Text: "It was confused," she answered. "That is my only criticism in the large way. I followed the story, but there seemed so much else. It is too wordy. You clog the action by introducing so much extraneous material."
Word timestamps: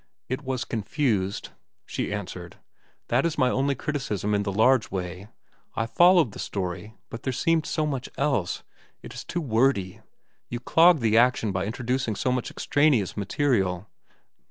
"It 0.29 0.41
was 0.41 0.65
confused," 0.65 1.49
she 1.85 2.11
answered. 2.11 2.57
"That 3.09 3.23
is 3.23 3.37
my 3.37 3.51
only 3.51 3.75
criticism 3.75 4.33
in 4.33 4.41
the 4.41 4.51
large 4.51 4.89
way. 4.89 5.27
I 5.75 5.85
followed 5.85 6.31
the 6.31 6.39
story, 6.39 6.95
but 7.11 7.21
there 7.21 7.31
seemed 7.31 7.67
so 7.67 7.85
much 7.85 8.09
else. 8.17 8.63
It 9.03 9.13
is 9.13 9.23
too 9.23 9.41
wordy. 9.41 10.01
You 10.49 10.59
clog 10.59 11.01
the 11.01 11.19
action 11.19 11.51
by 11.51 11.65
introducing 11.67 12.15
so 12.15 12.31
much 12.31 12.49
extraneous 12.49 13.15
material." 13.15 13.91